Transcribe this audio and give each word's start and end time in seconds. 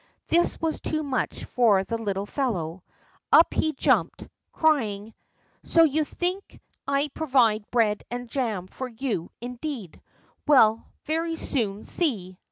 This 0.29 0.59
was 0.59 0.81
too 0.81 1.03
much 1.03 1.43
for 1.45 1.83
the 1.83 1.99
little 1.99 2.25
fellow. 2.25 2.81
Up 3.31 3.53
he 3.53 3.71
jumped, 3.73 4.27
crying: 4.51 5.13
"So 5.63 5.83
you 5.83 6.05
think 6.05 6.59
I 6.87 7.09
provide 7.09 7.69
bread 7.69 8.03
and 8.09 8.27
jam 8.27 8.65
for 8.65 8.87
you, 8.87 9.29
indeed! 9.41 10.01
Well, 10.47 10.77
we'll 10.77 10.85
very 11.03 11.35
soon 11.35 11.83
see! 11.83 12.39